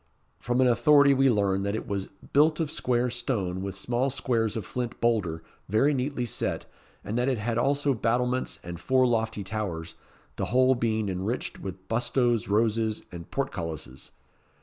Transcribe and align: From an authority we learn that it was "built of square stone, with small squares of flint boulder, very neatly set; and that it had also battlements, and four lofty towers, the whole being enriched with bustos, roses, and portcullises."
From 0.39 0.61
an 0.61 0.67
authority 0.67 1.13
we 1.13 1.29
learn 1.29 1.61
that 1.61 1.75
it 1.75 1.87
was 1.87 2.07
"built 2.33 2.59
of 2.59 2.71
square 2.71 3.11
stone, 3.11 3.61
with 3.61 3.75
small 3.75 4.09
squares 4.09 4.57
of 4.57 4.65
flint 4.65 4.99
boulder, 4.99 5.43
very 5.69 5.93
neatly 5.93 6.25
set; 6.25 6.65
and 7.03 7.19
that 7.19 7.29
it 7.29 7.37
had 7.37 7.59
also 7.59 7.93
battlements, 7.93 8.57
and 8.63 8.79
four 8.79 9.05
lofty 9.05 9.43
towers, 9.43 9.93
the 10.37 10.45
whole 10.45 10.73
being 10.73 11.07
enriched 11.07 11.59
with 11.59 11.87
bustos, 11.87 12.47
roses, 12.47 13.03
and 13.11 13.29
portcullises." 13.29 14.09